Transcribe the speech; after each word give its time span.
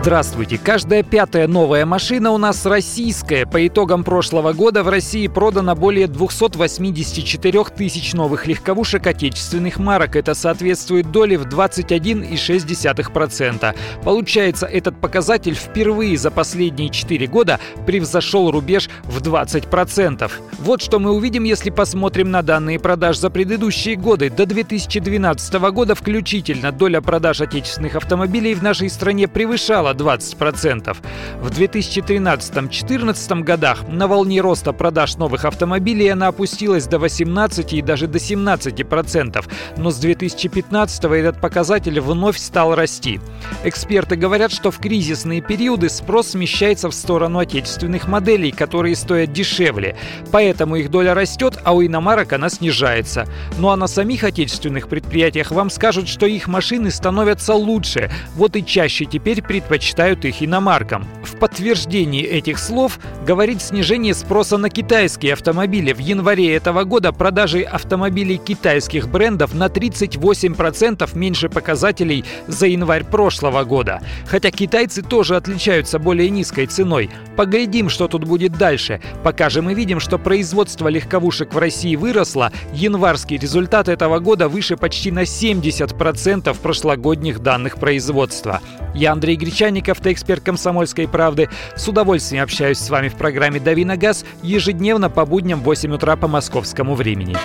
Здравствуйте. 0.00 0.58
Каждая 0.58 1.02
пятая 1.02 1.48
новая 1.48 1.84
машина 1.84 2.30
у 2.30 2.38
нас 2.38 2.64
российская. 2.64 3.46
По 3.46 3.66
итогам 3.66 4.04
прошлого 4.04 4.52
года 4.52 4.84
в 4.84 4.88
России 4.88 5.26
продано 5.26 5.74
более 5.74 6.06
284 6.06 7.64
тысяч 7.76 8.14
новых 8.14 8.46
легковушек 8.46 9.08
отечественных 9.08 9.80
марок. 9.80 10.14
Это 10.14 10.34
соответствует 10.34 11.10
доле 11.10 11.36
в 11.36 11.46
21,6%. 11.46 13.74
Получается, 14.04 14.66
этот 14.66 15.00
показатель 15.00 15.54
впервые 15.54 16.16
за 16.16 16.30
последние 16.30 16.90
4 16.90 17.26
года 17.26 17.58
превзошел 17.84 18.52
рубеж 18.52 18.88
в 19.02 19.20
20%. 19.20 20.30
Вот 20.60 20.80
что 20.80 21.00
мы 21.00 21.10
увидим, 21.10 21.42
если 21.42 21.70
посмотрим 21.70 22.30
на 22.30 22.42
данные 22.42 22.78
продаж 22.78 23.18
за 23.18 23.30
предыдущие 23.30 23.96
годы. 23.96 24.30
До 24.30 24.46
2012 24.46 25.54
года 25.72 25.96
включительно 25.96 26.70
доля 26.70 27.00
продаж 27.00 27.40
отечественных 27.40 27.96
автомобилей 27.96 28.54
в 28.54 28.62
нашей 28.62 28.90
стране 28.90 29.26
превышала 29.26 29.87
20%. 29.92 30.96
В 31.40 31.50
2013-2014 31.50 33.42
годах 33.42 33.88
на 33.88 34.06
волне 34.06 34.40
роста 34.40 34.72
продаж 34.72 35.16
новых 35.16 35.44
автомобилей 35.44 36.08
она 36.08 36.28
опустилась 36.28 36.86
до 36.86 36.98
18 36.98 37.72
и 37.72 37.82
даже 37.82 38.06
до 38.06 38.18
17%, 38.18 39.44
но 39.76 39.90
с 39.90 39.96
2015 39.98 41.04
этот 41.04 41.40
показатель 41.40 42.00
вновь 42.00 42.38
стал 42.38 42.74
расти. 42.74 43.20
Эксперты 43.64 44.16
говорят, 44.16 44.52
что 44.52 44.70
в 44.70 44.78
кризисные 44.78 45.40
периоды 45.40 45.88
спрос 45.88 46.28
смещается 46.28 46.90
в 46.90 46.94
сторону 46.94 47.38
отечественных 47.38 48.08
моделей, 48.08 48.50
которые 48.50 48.96
стоят 48.96 49.32
дешевле. 49.32 49.96
Поэтому 50.30 50.76
их 50.76 50.90
доля 50.90 51.14
растет, 51.14 51.58
а 51.64 51.72
у 51.72 51.84
иномарок 51.84 52.32
она 52.32 52.48
снижается. 52.48 53.26
Ну 53.58 53.70
а 53.70 53.76
на 53.76 53.86
самих 53.86 54.24
отечественных 54.24 54.88
предприятиях 54.88 55.50
вам 55.50 55.70
скажут, 55.70 56.08
что 56.08 56.26
их 56.26 56.48
машины 56.48 56.90
становятся 56.90 57.54
лучше. 57.54 58.10
Вот 58.34 58.56
и 58.56 58.64
чаще 58.64 59.04
теперь 59.04 59.42
предпочитают 59.42 59.77
предпочитают 59.78 60.24
их 60.24 60.42
иномаркам. 60.42 61.06
В 61.22 61.36
подтверждении 61.36 62.24
этих 62.24 62.58
слов 62.58 62.98
говорит 63.24 63.62
снижение 63.62 64.12
спроса 64.12 64.56
на 64.56 64.70
китайские 64.70 65.34
автомобили. 65.34 65.92
В 65.92 65.98
январе 65.98 66.54
этого 66.54 66.82
года 66.82 67.12
продажи 67.12 67.62
автомобилей 67.62 68.38
китайских 68.38 69.08
брендов 69.08 69.54
на 69.54 69.66
38% 69.66 71.16
меньше 71.16 71.48
показателей 71.48 72.24
за 72.48 72.66
январь 72.66 73.04
прошлого 73.04 73.62
года. 73.64 74.00
Хотя 74.26 74.50
китайцы 74.50 75.02
тоже 75.02 75.36
отличаются 75.36 75.98
более 76.00 76.28
низкой 76.30 76.66
ценой. 76.66 77.10
Поглядим, 77.36 77.88
что 77.88 78.08
тут 78.08 78.24
будет 78.24 78.58
дальше. 78.58 79.00
Пока 79.22 79.48
же 79.48 79.62
мы 79.62 79.74
видим, 79.74 80.00
что 80.00 80.18
производство 80.18 80.88
легковушек 80.88 81.54
в 81.54 81.58
России 81.58 81.94
выросло, 81.94 82.50
январский 82.72 83.36
результат 83.36 83.88
этого 83.88 84.18
года 84.18 84.48
выше 84.48 84.76
почти 84.76 85.12
на 85.12 85.22
70% 85.22 86.56
прошлогодних 86.60 87.38
данных 87.40 87.76
производства. 87.76 88.60
Я 88.94 89.12
Андрей 89.12 89.36
Гречаник, 89.36 89.68
Овсянник, 89.68 89.88
автоэксперт 89.90 90.42
«Комсомольской 90.42 91.06
правды». 91.06 91.48
С 91.76 91.86
удовольствием 91.88 92.42
общаюсь 92.42 92.78
с 92.78 92.88
вами 92.88 93.08
в 93.08 93.16
программе 93.16 93.60
«Дави 93.60 93.84
на 93.84 93.96
газ» 93.96 94.24
ежедневно 94.42 95.10
по 95.10 95.26
будням 95.26 95.60
в 95.60 95.64
8 95.64 95.92
утра 95.92 96.16
по 96.16 96.26
московскому 96.26 96.94
времени. 96.94 97.36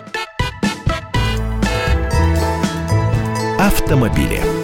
Автомобили. 3.60 4.63